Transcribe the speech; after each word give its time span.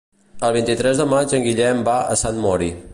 El 0.47 0.53
vint-i-tres 0.55 1.01
de 1.03 1.07
maig 1.11 1.37
en 1.39 1.47
Guillem 1.49 1.85
va 1.91 1.99
a 2.17 2.21
Sant 2.27 2.43
Mori. 2.47 2.77